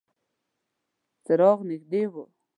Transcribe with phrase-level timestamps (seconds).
[1.25, 2.15] څراغ نږدې و.